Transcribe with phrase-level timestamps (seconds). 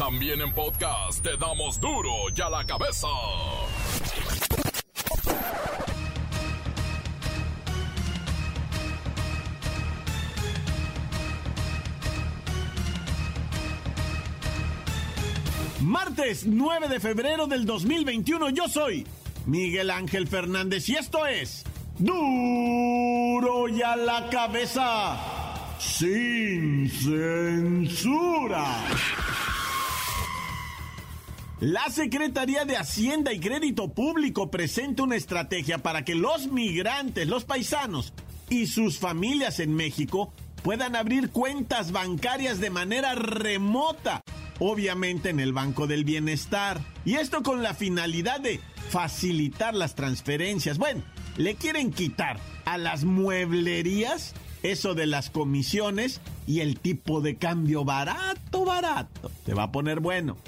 [0.00, 3.06] También en podcast te damos duro y a la cabeza.
[15.82, 19.06] Martes 9 de febrero del 2021 yo soy
[19.44, 21.62] Miguel Ángel Fernández y esto es
[21.98, 25.18] duro y a la cabeza
[25.78, 28.64] sin censura.
[31.60, 37.44] La Secretaría de Hacienda y Crédito Público presenta una estrategia para que los migrantes, los
[37.44, 38.14] paisanos
[38.48, 44.22] y sus familias en México puedan abrir cuentas bancarias de manera remota,
[44.58, 46.80] obviamente en el Banco del Bienestar.
[47.04, 48.58] Y esto con la finalidad de
[48.88, 50.78] facilitar las transferencias.
[50.78, 51.02] Bueno,
[51.36, 57.84] le quieren quitar a las mueblerías eso de las comisiones y el tipo de cambio
[57.84, 59.30] barato, barato.
[59.44, 60.38] Te va a poner bueno.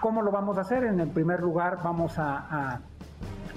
[0.00, 0.84] ¿Cómo lo vamos a hacer?
[0.84, 2.80] En el primer lugar vamos a,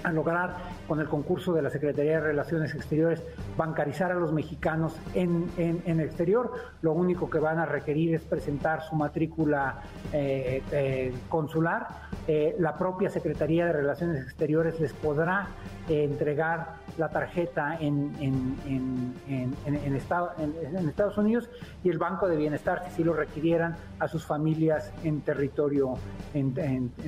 [0.09, 0.55] lograr
[0.87, 3.21] con el concurso de la Secretaría de Relaciones Exteriores
[3.57, 6.53] bancarizar a los mexicanos en, el exterior.
[6.81, 9.81] Lo único que van a requerir es presentar su matrícula
[10.13, 11.87] eh, eh, consular.
[12.27, 15.47] Eh, la propia Secretaría de Relaciones Exteriores les podrá
[15.87, 21.49] entregar la tarjeta en, en, en, en, Estados Unidos
[21.83, 25.95] y el Banco de Bienestar, si lo requirieran, a sus familias en territorio,
[26.33, 26.53] en,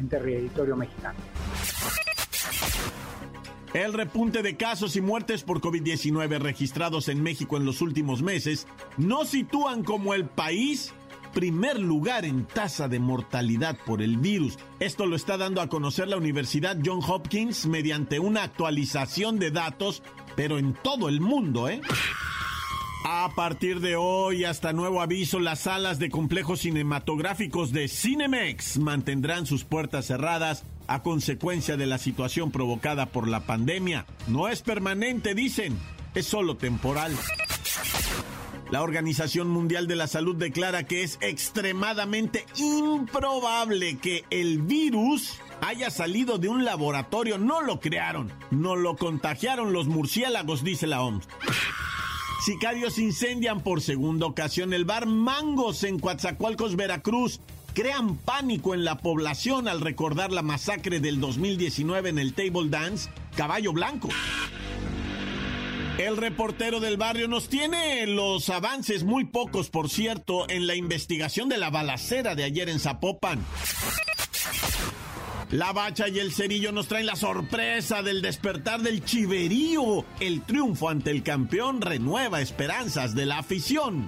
[0.09, 1.17] territorio mexicano.
[3.73, 8.67] El repunte de casos y muertes por COVID-19 registrados en México en los últimos meses
[8.97, 10.93] no sitúan como el país
[11.33, 14.59] primer lugar en tasa de mortalidad por el virus.
[14.79, 20.03] Esto lo está dando a conocer la Universidad John Hopkins mediante una actualización de datos,
[20.35, 21.81] pero en todo el mundo, ¿eh?
[23.05, 29.45] A partir de hoy, hasta nuevo aviso, las salas de complejos cinematográficos de Cinemex mantendrán
[29.45, 34.05] sus puertas cerradas a consecuencia de la situación provocada por la pandemia.
[34.27, 35.77] No es permanente, dicen,
[36.15, 37.15] es solo temporal.
[38.71, 45.91] La Organización Mundial de la Salud declara que es extremadamente improbable que el virus haya
[45.91, 47.37] salido de un laboratorio.
[47.37, 51.27] No lo crearon, no lo contagiaron los murciélagos, dice la OMS.
[52.43, 57.39] Sicarios incendian por segunda ocasión el bar Mangos en Coatzacoalcos, Veracruz.
[57.73, 63.09] Crean pánico en la población al recordar la masacre del 2019 en el Table Dance
[63.35, 64.09] Caballo Blanco.
[65.97, 71.49] El reportero del barrio nos tiene los avances, muy pocos por cierto, en la investigación
[71.49, 73.43] de la balacera de ayer en Zapopan.
[75.49, 80.05] La bacha y el cerillo nos traen la sorpresa del despertar del chiverío.
[80.19, 84.07] El triunfo ante el campeón renueva esperanzas de la afición.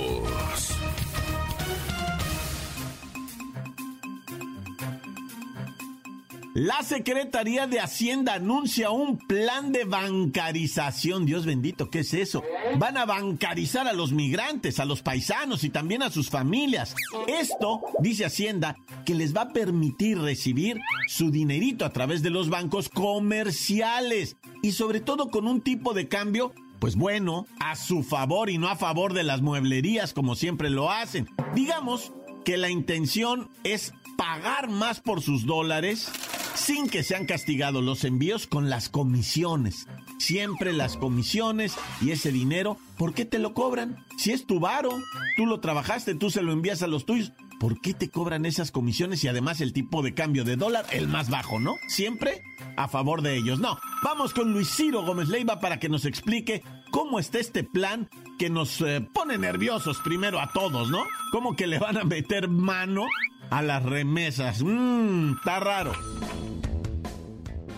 [6.53, 11.25] La Secretaría de Hacienda anuncia un plan de bancarización.
[11.25, 12.43] Dios bendito, ¿qué es eso?
[12.77, 16.93] Van a bancarizar a los migrantes, a los paisanos y también a sus familias.
[17.27, 18.75] Esto, dice Hacienda,
[19.05, 24.73] que les va a permitir recibir su dinerito a través de los bancos comerciales y
[24.73, 28.75] sobre todo con un tipo de cambio pues bueno, a su favor y no a
[28.75, 31.29] favor de las mueblerías como siempre lo hacen.
[31.53, 32.11] Digamos
[32.43, 36.11] que la intención es pagar más por sus dólares
[36.61, 39.87] sin que sean castigados los envíos con las comisiones.
[40.19, 44.05] Siempre las comisiones y ese dinero, ¿por qué te lo cobran?
[44.17, 44.91] Si es tu varo,
[45.37, 47.31] tú lo trabajaste, tú se lo envías a los tuyos.
[47.59, 51.07] ¿Por qué te cobran esas comisiones y además el tipo de cambio de dólar, el
[51.07, 51.75] más bajo, no?
[51.87, 52.43] Siempre
[52.77, 53.59] a favor de ellos.
[53.59, 58.09] No, vamos con Luis Ciro Gómez Leiva para que nos explique cómo está este plan
[58.37, 61.03] que nos eh, pone nerviosos primero a todos, ¿no?
[61.31, 63.05] ¿Cómo que le van a meter mano
[63.49, 64.63] a las remesas?
[64.63, 65.93] Mmm, está raro.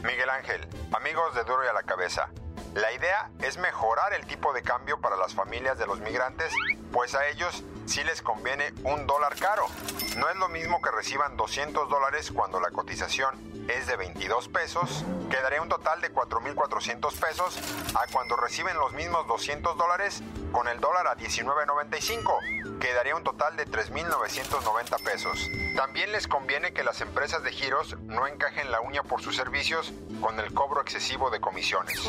[0.04, 2.30] Miguel Ángel, amigos de Duro y a la Cabeza.
[2.76, 6.52] La idea es mejorar el tipo de cambio para las familias de los migrantes,
[6.92, 9.66] pues a ellos sí les conviene un dólar caro.
[10.18, 15.06] No es lo mismo que reciban 200 dólares cuando la cotización es de 22 pesos,
[15.30, 17.57] quedaría un total de 4.400 pesos
[17.95, 20.21] a cuando reciben los mismos 200 dólares
[20.51, 25.50] con el dólar a 19.95, quedaría un total de 3.990 pesos.
[25.75, 29.92] También les conviene que las empresas de giros no encajen la uña por sus servicios
[30.21, 32.00] con el cobro excesivo de comisiones.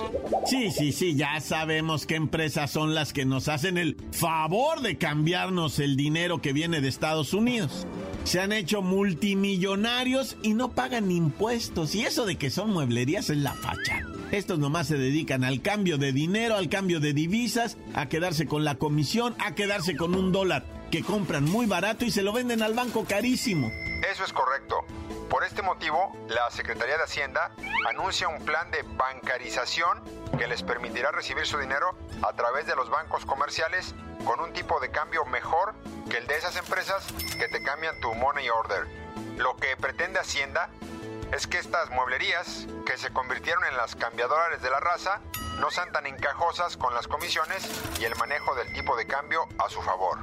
[0.46, 4.98] Sí, sí, sí, ya sabemos qué empresas son las que nos hacen el favor de
[4.98, 7.86] cambiarnos el dinero que viene de Estados Unidos.
[8.24, 11.94] Se han hecho multimillonarios y no pagan impuestos.
[11.94, 14.00] Y eso de que son mueblerías es la facha.
[14.30, 18.64] Estos nomás se dedican al cambio de dinero, al cambio de divisas, a quedarse con
[18.64, 22.62] la comisión, a quedarse con un dólar que compran muy barato y se lo venden
[22.62, 23.70] al banco carísimo.
[24.10, 24.84] Eso es correcto.
[25.28, 27.54] Por este motivo, la Secretaría de Hacienda
[27.88, 30.02] anuncia un plan de bancarización
[30.38, 33.94] que les permitirá recibir su dinero a través de los bancos comerciales
[34.24, 35.74] con un tipo de cambio mejor
[36.10, 37.06] que el de esas empresas
[37.38, 38.86] que te cambian tu money order.
[39.36, 40.70] Lo que pretende Hacienda
[41.32, 45.20] es que estas mueblerías, que se convirtieron en las cambiadoras de la raza,
[45.60, 47.68] no sean tan encajosas con las comisiones
[48.00, 50.18] y el manejo del tipo de cambio a su favor.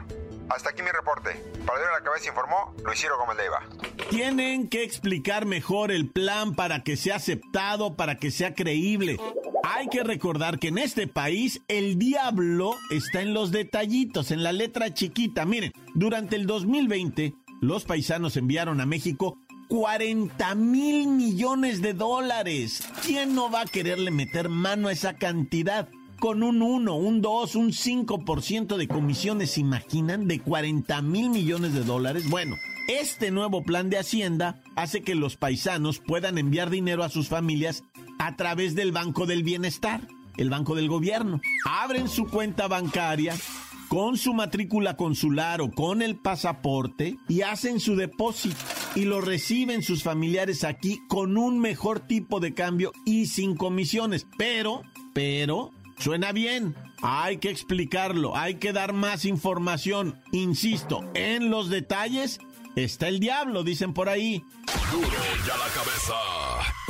[0.50, 1.42] Hasta aquí mi reporte.
[1.66, 3.64] Para a la cabeza informó Luis Ciro Gómez Leiva.
[4.10, 9.18] Tienen que explicar mejor el plan para que sea aceptado, para que sea creíble.
[9.64, 14.52] Hay que recordar que en este país el diablo está en los detallitos, en la
[14.52, 15.46] letra chiquita.
[15.46, 19.38] Miren, durante el 2020 los paisanos enviaron a México
[19.70, 22.84] 40 mil millones de dólares.
[23.06, 25.90] ¿Quién no va a quererle meter mano a esa cantidad?
[26.20, 30.28] Con un 1, un 2, un 5% de comisiones, ¿se imaginan?
[30.28, 32.30] De 40 mil millones de dólares.
[32.30, 32.58] Bueno,
[32.88, 37.84] este nuevo plan de Hacienda hace que los paisanos puedan enviar dinero a sus familias
[38.22, 40.08] a través del Banco del Bienestar,
[40.38, 41.42] el Banco del Gobierno.
[41.66, 43.36] Abren su cuenta bancaria
[43.88, 48.60] con su matrícula consular o con el pasaporte y hacen su depósito
[48.96, 54.28] y lo reciben sus familiares aquí con un mejor tipo de cambio y sin comisiones.
[54.38, 54.84] Pero,
[55.14, 56.76] pero, suena bien.
[57.02, 60.22] Hay que explicarlo, hay que dar más información.
[60.32, 62.40] Insisto, en los detalles
[62.76, 64.44] está el diablo, dicen por ahí.
[64.92, 65.08] Duro
[65.48, 66.81] ya la cabeza.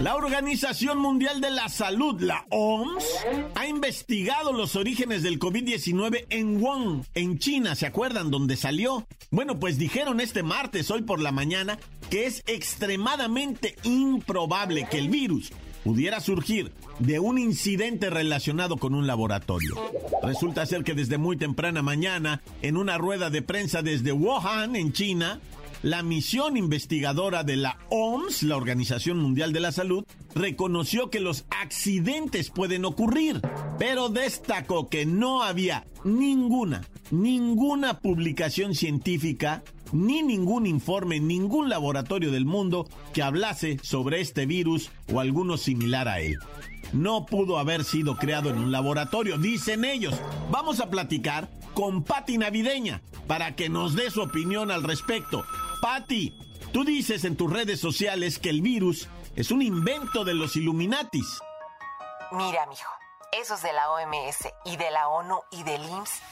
[0.00, 3.04] La Organización Mundial de la Salud, la OMS,
[3.54, 9.06] ha investigado los orígenes del COVID-19 en Wuhan, en China, ¿se acuerdan dónde salió?
[9.30, 11.78] Bueno, pues dijeron este martes, hoy por la mañana,
[12.10, 15.52] que es extremadamente improbable que el virus
[15.84, 19.74] pudiera surgir de un incidente relacionado con un laboratorio.
[20.22, 24.92] Resulta ser que desde muy temprana mañana, en una rueda de prensa desde Wuhan, en
[24.92, 25.40] China,
[25.82, 31.44] la misión investigadora de la OMS, la Organización Mundial de la Salud, reconoció que los
[31.50, 33.40] accidentes pueden ocurrir,
[33.78, 39.62] pero destacó que no había ninguna, ninguna publicación científica
[39.92, 46.08] ni ningún informe, ningún laboratorio del mundo que hablase sobre este virus o alguno similar
[46.08, 46.36] a él.
[46.92, 50.14] No pudo haber sido creado en un laboratorio, dicen ellos.
[50.50, 55.44] Vamos a platicar con Patti Navideña para que nos dé su opinión al respecto.
[55.82, 56.32] Patti,
[56.72, 61.40] tú dices en tus redes sociales que el virus es un invento de los Illuminatis.
[62.30, 62.88] Mira, mijo,
[63.32, 66.22] esos de la OMS y de la ONU y del IMSS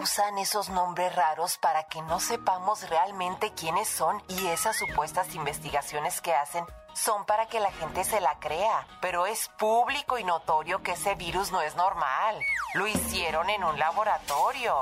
[0.00, 6.20] usan esos nombres raros para que no sepamos realmente quiénes son y esas supuestas investigaciones
[6.20, 6.64] que hacen
[6.94, 11.16] son para que la gente se la crea, pero es público y notorio que ese
[11.16, 12.38] virus no es normal.
[12.74, 14.76] Lo hicieron en un laboratorio.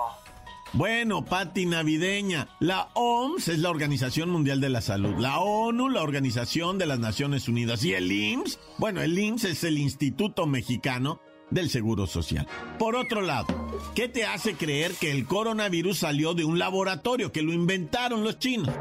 [0.75, 6.03] Bueno, Pati Navideña, la OMS es la Organización Mundial de la Salud, la ONU, la
[6.03, 11.21] Organización de las Naciones Unidas y el IMSS, bueno, el IMSS es el Instituto Mexicano
[11.51, 12.47] del Seguro Social.
[12.79, 13.47] Por otro lado,
[13.95, 18.39] ¿qué te hace creer que el coronavirus salió de un laboratorio, que lo inventaron los
[18.39, 18.75] chinos?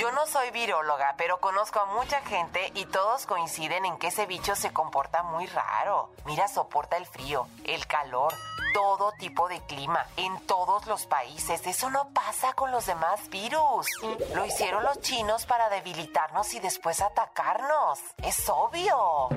[0.00, 4.24] Yo no soy viróloga, pero conozco a mucha gente y todos coinciden en que ese
[4.24, 6.08] bicho se comporta muy raro.
[6.24, 8.32] Mira, soporta el frío, el calor,
[8.72, 11.66] todo tipo de clima, en todos los países.
[11.66, 13.88] Eso no pasa con los demás virus.
[14.34, 17.98] Lo hicieron los chinos para debilitarnos y después atacarnos.
[18.22, 19.28] Es obvio.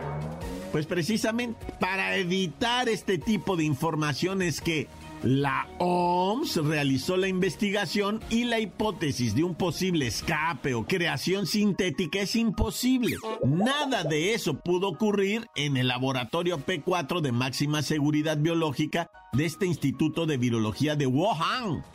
[0.72, 4.88] Pues precisamente para evitar este tipo de informaciones que
[5.24, 12.20] la OMS realizó la investigación y la hipótesis de un posible escape o creación sintética
[12.20, 13.16] es imposible.
[13.42, 19.66] Nada de eso pudo ocurrir en el laboratorio P4 de máxima seguridad biológica de este
[19.66, 21.86] Instituto de Virología de Wuhan.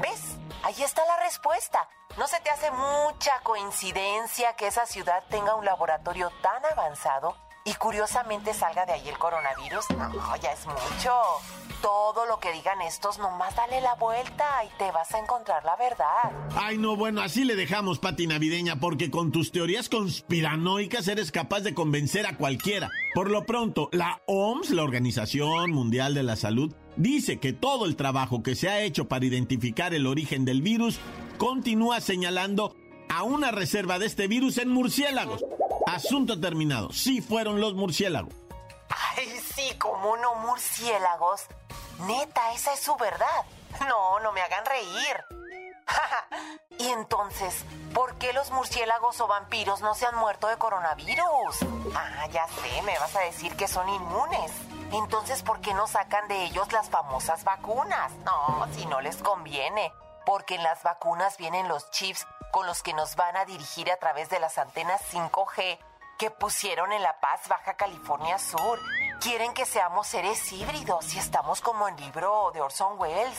[0.00, 0.38] ¿Ves?
[0.62, 1.86] Ahí está la respuesta.
[2.18, 7.74] ¿No se te hace mucha coincidencia que esa ciudad tenga un laboratorio tan avanzado y
[7.74, 11.12] curiosamente salga de ahí el coronavirus, no, ya es mucho.
[11.82, 15.76] Todo lo que digan estos, nomás dale la vuelta y te vas a encontrar la
[15.76, 16.30] verdad.
[16.54, 21.60] Ay, no, bueno, así le dejamos, Pati Navideña, porque con tus teorías conspiranoicas eres capaz
[21.60, 22.90] de convencer a cualquiera.
[23.14, 27.96] Por lo pronto, la OMS, la Organización Mundial de la Salud, dice que todo el
[27.96, 31.00] trabajo que se ha hecho para identificar el origen del virus
[31.38, 32.76] continúa señalando
[33.08, 35.44] a una reserva de este virus en murciélagos.
[35.94, 36.92] Asunto terminado.
[36.92, 38.34] Sí fueron los murciélagos.
[38.88, 41.42] Ay, sí, como no murciélagos.
[42.06, 43.44] Neta, esa es su verdad.
[43.88, 45.24] No, no me hagan reír.
[46.78, 51.56] y entonces, ¿por qué los murciélagos o vampiros no se han muerto de coronavirus?
[51.94, 54.52] Ah, ya sé, me vas a decir que son inmunes.
[54.92, 58.12] Entonces, ¿por qué no sacan de ellos las famosas vacunas?
[58.24, 59.92] No, si no les conviene.
[60.26, 63.96] Porque en las vacunas vienen los chips con los que nos van a dirigir a
[63.96, 65.78] través de las antenas 5G
[66.18, 68.78] que pusieron en La Paz, Baja California Sur.
[69.20, 73.38] Quieren que seamos seres híbridos y estamos como en libro de Orson Welles.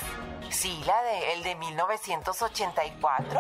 [0.50, 3.40] Sí, la de el de 1984.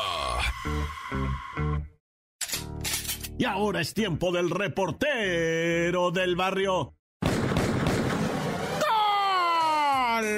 [3.41, 7.00] Y ahora es tiempo del reportero del barrio.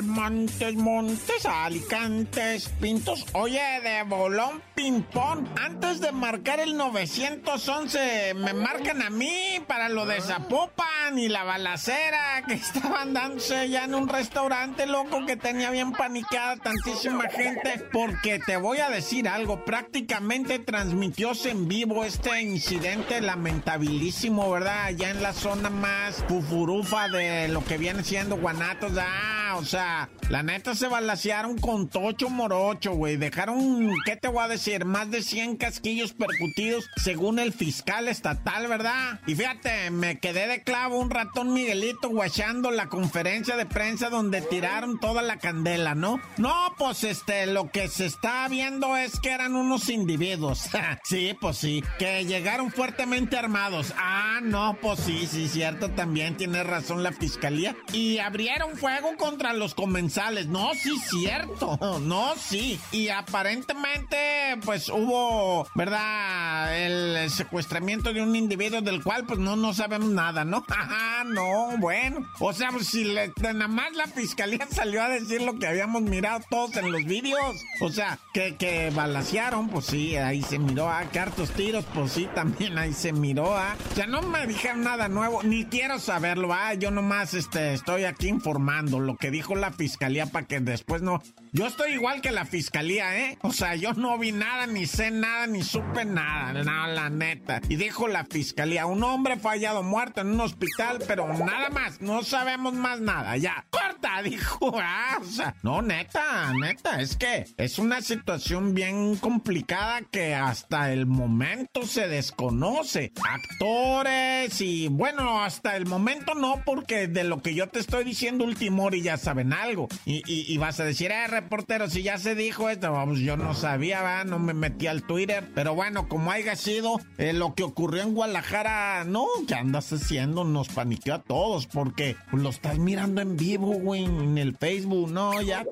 [0.02, 3.26] Montes, Montes, Alicantes, Pintos.
[3.32, 5.46] Oye, de bolón ping-pong.
[5.60, 11.44] Antes de marcar el 911, me marcan a mí para lo de Zapopan y la
[11.44, 17.84] balacera que estaban dándose ya en un restaurante, loco, que tenía bien paniqueada tantísima gente.
[17.92, 24.84] Porque te voy a decir algo, prácticamente transmitióse en vivo este incidente lamentabilísimo, ¿verdad?
[24.84, 28.92] Allá en la zona más fufurufa de lo que viene siendo Guanatos.
[28.98, 33.16] Ah, o sea, la neta se balasearon con tocho morocho, güey.
[33.16, 34.84] Dejaron, ¿qué te voy a decir?
[34.84, 39.20] Más de 100 casquillos percutidos según el fiscal estatal, ¿verdad?
[39.26, 44.42] Y fíjate, me quedé de clavo un ratón Miguelito guachando la conferencia de prensa donde
[44.42, 46.20] tiraron toda la candela, ¿no?
[46.36, 50.68] No, pues este, lo que se está viendo es que eran unos individuos.
[51.02, 53.94] sí, pues sí, que llegaron fuertemente armados.
[53.96, 57.74] Ah, no, pues sí, sí, cierto, también tiene razón la fiscalía.
[57.94, 60.46] Y abrieron fuego contra los comensales.
[60.46, 61.78] No, sí, cierto.
[62.00, 62.78] No, sí.
[62.90, 64.16] Y aparentemente,
[64.64, 66.76] pues hubo, ¿verdad?
[66.76, 70.64] El secuestramiento de un individuo del cual, pues no, no sabemos nada, ¿no?
[70.68, 72.26] Ajá, no, bueno.
[72.40, 76.02] O sea, pues si le, nada más la fiscalía salió a decir lo que habíamos
[76.02, 77.64] mirado todos en los vídeos.
[77.80, 82.28] O sea, que, que balasearon, pues sí, ahí se miró a hartos tiros, pues sí,
[82.34, 83.76] también ahí se miró a.
[83.92, 88.04] O sea, no me dijeron nada nuevo, ni quiero saberlo, ah, yo nomás este, estoy
[88.04, 91.22] aquí informando lo que dijo la fiscalía para que después no.
[91.54, 93.38] Yo estoy igual que la fiscalía, ¿eh?
[93.42, 96.64] O sea, yo no vi nada, ni sé nada, ni supe nada.
[96.64, 97.60] No, la neta.
[97.68, 102.22] Y dijo la fiscalía, un hombre fallado muerto en un hospital, pero nada más, no
[102.22, 103.36] sabemos más nada.
[103.36, 104.72] Ya, corta, dijo.
[104.80, 110.90] Ah, o sea, no, neta, neta, es que es una situación bien complicada que hasta
[110.90, 113.12] el momento se desconoce.
[113.22, 118.44] Actores y bueno, hasta el momento no, porque de lo que yo te estoy diciendo,
[118.44, 119.88] último y ya saben algo.
[120.04, 123.54] Y, y, vas a decir, eh, reportero, si ya se dijo esto, vamos, yo no
[123.54, 124.24] sabía, ¿va?
[124.24, 125.48] no me metí al Twitter.
[125.54, 130.44] Pero bueno, como haya sido eh, lo que ocurrió en Guadalajara, no, ¿qué andas haciendo?
[130.44, 135.40] Nos paniqueó a todos porque lo estás mirando en vivo, güey, en el Facebook, no,
[135.42, 135.64] ya.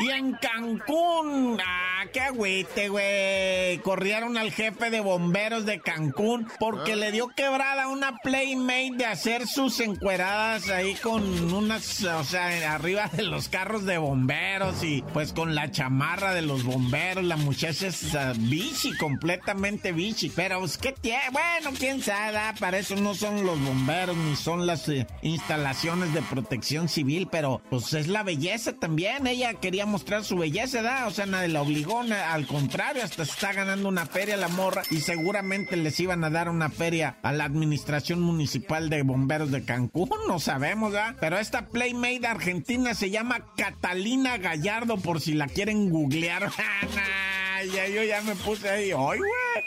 [0.00, 3.78] Y en Cancún, ah, qué agüite, güey.
[3.78, 6.96] Corrieron al jefe de bomberos de Cancún porque ah.
[6.96, 13.10] le dio quebrada una playmate de hacer sus encueradas ahí con unas, o sea, arriba
[13.12, 17.24] de los carros de bomberos y pues con la chamarra de los bomberos.
[17.24, 20.30] La muchacha es bichi, completamente bichi.
[20.30, 21.22] Pero, pues, ¿qué tiene?
[21.32, 22.24] Bueno, quién sabe,
[22.58, 27.62] para eso no son los bomberos ni son las eh, instalaciones de protección civil, pero
[27.70, 29.26] pues es la belleza también.
[29.26, 31.06] Ella quería mostrar su belleza, ¿da?
[31.06, 34.82] O sea, nadie la obligó, al contrario, hasta se está ganando una feria la morra
[34.90, 39.64] y seguramente les iban a dar una feria a la administración municipal de bomberos de
[39.64, 41.16] Cancún, no sabemos, ¿verdad?
[41.20, 46.50] Pero esta Playmate argentina se llama Catalina Gallardo, por si la quieren googlear.
[47.74, 49.63] ya, yo ya me puse ahí, ¡ay, güey!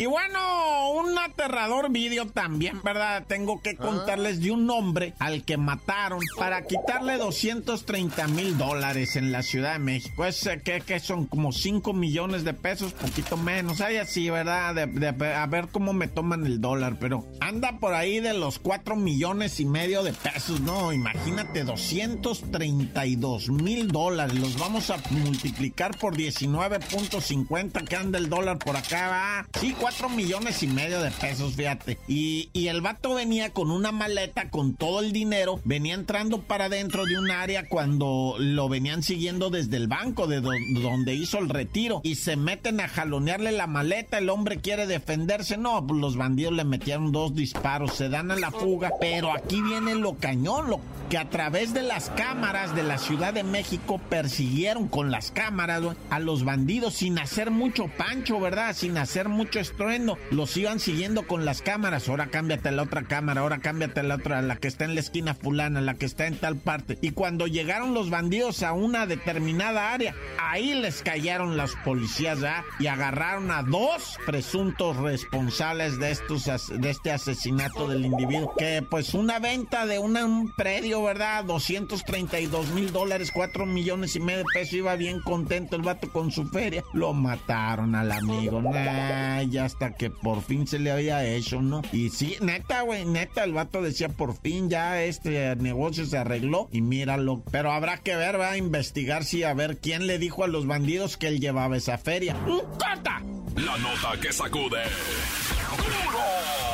[0.00, 3.24] Y bueno, un aterrador vídeo también, ¿verdad?
[3.26, 9.32] Tengo que contarles de un hombre al que mataron para quitarle 230 mil dólares en
[9.32, 10.24] la Ciudad de México.
[10.24, 13.80] Es eh, que, que son como 5 millones de pesos, poquito menos.
[13.80, 14.74] Hay así, ¿verdad?
[14.74, 18.94] De, a ver cómo me toman el dólar, pero anda por ahí de los 4
[18.94, 20.92] millones y medio de pesos, ¿no?
[20.92, 24.38] Imagínate, 232 mil dólares.
[24.38, 30.62] Los vamos a multiplicar por 19.50 que anda el dólar por acá, Sí, 4 millones
[30.62, 31.98] y medio de pesos, fíjate.
[32.08, 36.68] Y, y el vato venía con una maleta con todo el dinero, venía entrando para
[36.68, 41.48] dentro de un área cuando lo venían siguiendo desde el banco, de donde hizo el
[41.48, 46.16] retiro, y se meten a jalonearle la maleta, el hombre quiere defenderse, no, pues los
[46.16, 50.70] bandidos le metieron dos disparos, se dan a la fuga, pero aquí viene lo cañón,
[50.70, 55.30] lo que a través de las cámaras de la Ciudad de México persiguieron con las
[55.30, 58.74] cámaras a los bandidos sin hacer mucho pancho, ¿verdad?
[58.74, 60.18] Sin hacer mucho estruendo.
[60.30, 62.08] Los iban siguiendo con las cámaras.
[62.08, 65.34] Ahora cámbiate la otra cámara, ahora cámbiate la otra, la que está en la esquina
[65.34, 66.98] fulana, la que está en tal parte.
[67.00, 72.64] Y cuando llegaron los bandidos a una determinada área, ahí les cayeron las policías ¿ya?
[72.78, 78.54] y agarraron a dos presuntos responsables de estos de este asesinato del individuo.
[78.56, 81.44] Que pues una venta de un predio ¿verdad?
[81.44, 84.74] 232 mil dólares, 4 millones y medio de pesos.
[84.74, 86.82] Iba bien contento el vato con su feria.
[86.92, 88.60] Lo mataron al amigo.
[88.62, 89.17] Nah,
[89.48, 91.82] ya hasta que por fin se le había hecho, ¿no?
[91.92, 96.68] Y sí, neta, güey, neta, el vato decía por fin ya este negocio se arregló
[96.72, 97.42] y míralo.
[97.50, 100.66] Pero habrá que ver, va a investigar si a ver quién le dijo a los
[100.66, 102.36] bandidos que él llevaba esa feria.
[102.44, 103.22] ¡Corta!
[103.56, 104.82] La nota que sacude.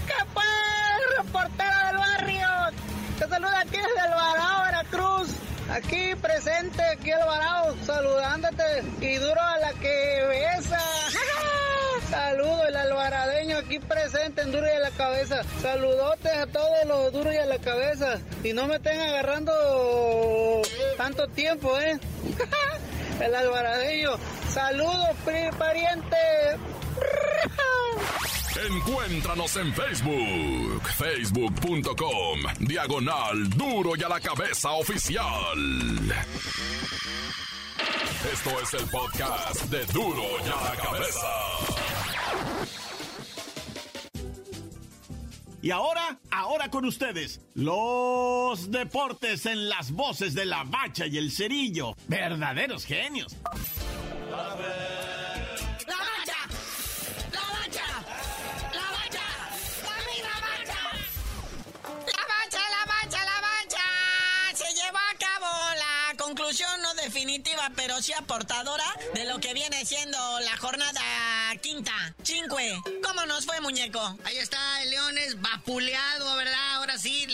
[0.06, 2.48] ¿Qué fue, reportero del barrio?
[3.18, 5.28] Te saluda aquí desde Alvarado, Veracruz.
[5.70, 8.82] Aquí presente, aquí Alvarado, saludándote.
[9.00, 10.80] Y duro a la que besa.
[12.10, 15.42] Saludos, el alvaradeño aquí presente en Duro y a la Cabeza.
[15.62, 18.18] Saludotes a todos los Duro y a la Cabeza.
[18.44, 20.62] Y no me estén agarrando
[20.96, 21.98] tanto tiempo, ¿eh?
[23.20, 24.10] el alvaradeño.
[24.52, 25.16] Saludos,
[25.58, 26.16] pariente.
[28.68, 35.24] Encuéntranos en Facebook, facebook.com, diagonal duro y a la cabeza oficial.
[38.32, 41.71] Esto es el podcast de duro y a la cabeza.
[45.62, 51.30] Y ahora, ahora con ustedes, los deportes en las voces de la bacha y el
[51.30, 51.94] cerillo.
[52.08, 53.36] Verdaderos genios.
[67.02, 70.18] definitiva, pero sí aportadora de lo que viene siendo
[73.62, 74.18] muñeco?
[74.24, 76.74] Ahí está el Leones vapuleado, ¿verdad?
[76.74, 77.32] Ahora sí, no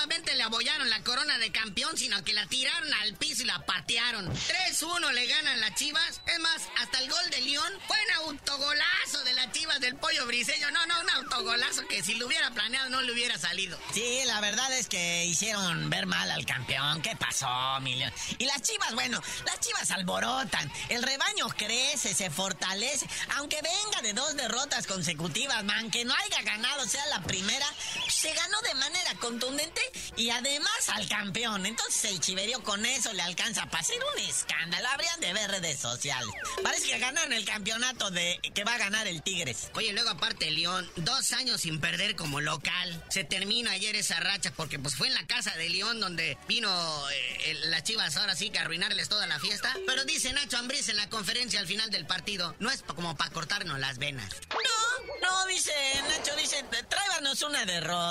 [0.00, 3.58] solamente le abollaron la corona de campeón, sino que la tiraron al piso y la
[3.66, 4.26] patearon.
[4.32, 6.22] 3-1 le ganan las Chivas.
[6.26, 10.26] Es más, hasta el gol de León fue un autogolazo de las Chivas del pollo
[10.26, 10.70] briseño.
[10.70, 13.78] No, no, un autogolazo que si lo hubiera planeado no le hubiera salido.
[13.92, 17.02] Sí, la verdad es que hicieron ver mal al campeón.
[17.02, 18.12] ¿Qué pasó, mi León?
[18.38, 20.72] Y las chivas, bueno, las chivas alborotan.
[20.88, 23.06] El rebaño crece, se fortalece.
[23.36, 27.66] Aunque venga de dos derrotas consecutivas, man, que no haya ganado, sea la primera,
[28.20, 29.80] se ganó de manera contundente
[30.16, 31.64] y además al campeón.
[31.64, 34.88] Entonces el chiverío con eso le alcanza para hacer un escándalo.
[34.88, 36.28] Habrían de ver redes sociales.
[36.62, 39.70] Parece que ganan el campeonato de que va a ganar el Tigres.
[39.72, 43.02] Oye, luego aparte León, dos años sin perder como local.
[43.08, 46.70] Se terminó ayer esa racha porque pues fue en la casa de León donde vino
[47.10, 49.74] eh, las chivas ahora sí que arruinarles toda la fiesta.
[49.86, 53.30] Pero dice Nacho Ambriz en la conferencia al final del partido, no es como para
[53.30, 54.30] cortarnos las venas.
[54.50, 55.72] No, no, dice
[56.08, 58.09] Nacho, dice, tráibanos una derrota,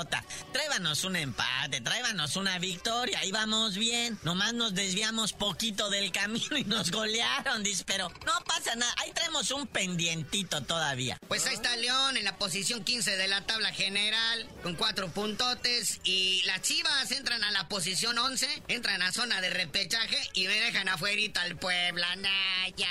[0.52, 4.18] tráibanos un empate, tráibanos una victoria, y vamos bien.
[4.22, 9.12] Nomás nos desviamos poquito del camino y nos golearon, dice, pero no pasa nada, ahí
[9.12, 11.18] traemos un pendientito todavía.
[11.28, 16.00] Pues ahí está León en la posición 15 de la tabla general, con cuatro puntotes,
[16.04, 20.54] y las chivas entran a la posición 11, entran a zona de repechaje y me
[20.54, 22.88] dejan afuera al Puebla, Naya.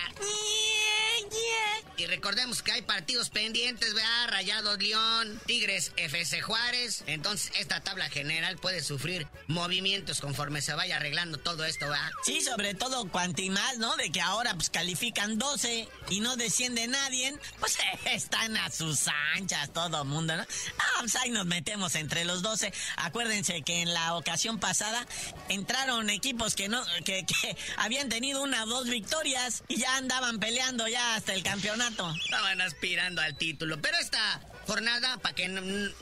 [1.97, 4.29] Y recordemos que hay partidos pendientes, ¿verdad?
[4.29, 6.98] Rayados León, Tigres, FC Juárez.
[7.07, 12.11] Entonces, esta tabla general puede sufrir movimientos conforme se vaya arreglando todo esto, ¿verdad?
[12.23, 13.95] Sí, sobre todo cuanti más, ¿no?
[13.97, 19.71] De que ahora pues califican 12 y no desciende nadie, pues están a sus anchas
[19.73, 20.43] todo mundo, ¿no?
[20.43, 22.73] Ah, pues ahí nos metemos entre los 12.
[22.97, 25.05] Acuérdense que en la ocasión pasada
[25.49, 30.39] entraron equipos que no, que, que habían tenido una o dos victorias y ya andaban
[30.39, 32.13] peleando ya hasta el campeonato.
[32.25, 35.49] Estaban aspirando al título, pero esta jornada, para que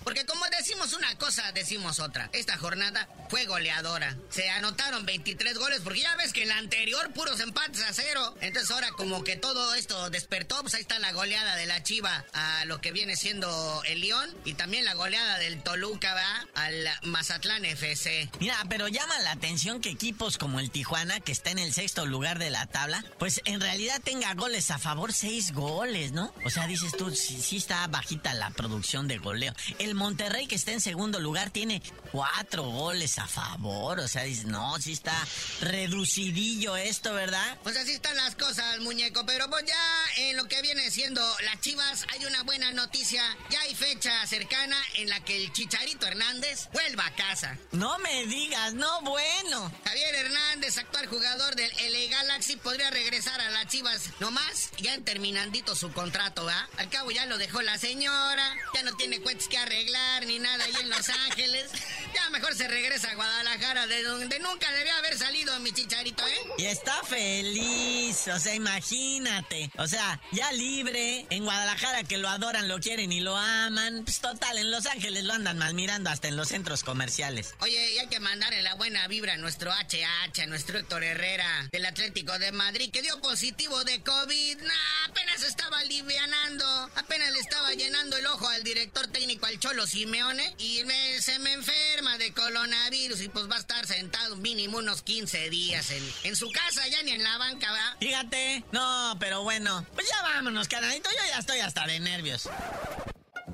[0.03, 2.29] porque como decimos una cosa, decimos otra.
[2.33, 4.17] Esta jornada fue goleadora.
[4.29, 8.35] Se anotaron 23 goles, porque ya ves que en la anterior puros empates a cero.
[8.41, 12.25] Entonces ahora como que todo esto despertó, pues ahí está la goleada de la Chiva
[12.33, 16.89] a lo que viene siendo el León y también la goleada del Toluca va al
[17.03, 18.29] Mazatlán FC.
[18.41, 22.05] Mira, pero llama la atención que equipos como el Tijuana, que está en el sexto
[22.05, 26.33] lugar de la tabla, pues en realidad tenga goles a favor, seis goles, ¿no?
[26.43, 29.53] O sea, dices tú, sí está bajita la producción de goleo.
[29.79, 34.01] El Monterrey, que está en segundo lugar, tiene cuatro goles a favor.
[34.01, 35.15] O sea, dices, no, sí está
[35.61, 37.57] reducidillo esto, ¿verdad?
[37.63, 39.25] Pues así están las cosas, muñeco.
[39.25, 39.75] Pero pues ya
[40.17, 43.23] en lo que viene siendo las chivas, hay una buena noticia.
[43.49, 47.57] Ya hay fecha cercana en la que el Chicharito Hernández vuelva a casa.
[47.71, 49.71] No me digas, no bueno.
[49.85, 55.03] Javier Hernández, actual jugador del LA Galaxy, podría regresar a las chivas nomás, ya en
[55.03, 56.67] terminandito su contrato, ¿va?
[56.77, 60.63] Al cabo ya lo dejó la señora, ya no tiene cuentas que arreglar ni nada
[60.63, 61.69] ahí en Los Ángeles.
[62.13, 66.47] Ya mejor se regresa a Guadalajara, de donde nunca debía haber salido mi chicharito, ¿eh?
[66.57, 69.69] Y está feliz, o sea, imagínate.
[69.77, 74.03] O sea, ya libre, en Guadalajara que lo adoran, lo quieren y lo aman.
[74.03, 77.55] Pues total, en Los Ángeles lo andan mal mirando hasta en los centros comerciales.
[77.59, 81.67] Oye, y hay que mandarle la buena vibra a nuestro HH, a nuestro Héctor Herrera,
[81.71, 84.57] del Atlético de Madrid, que dio positivo de COVID.
[84.57, 86.65] Nah, apenas estaba alivianando,
[86.95, 91.39] apenas le estaba llenando el ojo al director técnico, al Cholo Simeone, y me, se
[91.39, 96.13] me enferma de coronavirus y pues va a estar sentado mínimo unos 15 días en,
[96.23, 97.97] en su casa, ya ni en la banca, ¿va?
[97.99, 102.49] Fíjate, no, pero bueno, pues ya vámonos, carnalito, yo ya estoy hasta de nervios.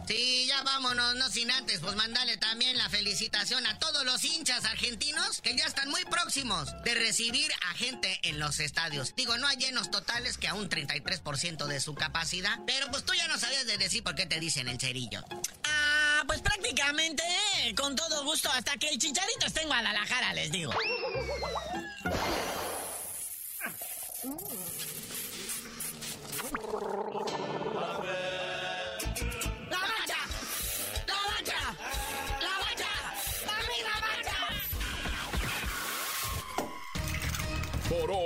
[0.07, 4.65] Sí, ya vámonos, no sin antes, pues mandarle también la felicitación a todos los hinchas
[4.65, 9.15] argentinos que ya están muy próximos de recibir a gente en los estadios.
[9.15, 13.13] Digo, no hay llenos totales que a un 33% de su capacidad, pero pues tú
[13.13, 15.23] ya no sabías de decir por qué te dicen el cerillo.
[15.63, 17.23] Ah, pues prácticamente,
[17.59, 20.73] eh, con todo gusto, hasta que el chicharito esté en Guadalajara, les digo.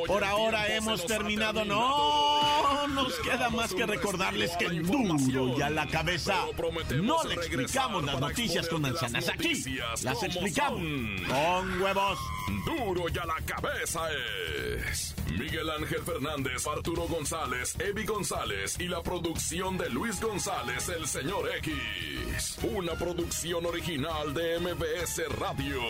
[0.07, 1.65] Por el ahora hemos terminado.
[1.65, 6.45] No, nos queda más que recordarles que la duro y a la cabeza
[6.95, 9.29] no le explicamos las noticias con manzanas.
[9.29, 9.63] Aquí
[10.03, 10.81] las explicamos
[11.27, 12.19] con huevos.
[12.65, 19.01] Duro y a la cabeza es Miguel Ángel Fernández, Arturo González, Evi González y la
[19.03, 22.57] producción de Luis González, el señor X.
[22.63, 25.81] Una producción original de MBS Radio.